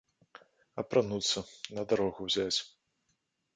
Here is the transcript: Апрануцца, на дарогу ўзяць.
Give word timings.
Апрануцца, 0.83 1.39
на 1.77 1.81
дарогу 1.93 2.19
ўзяць. 2.33 2.59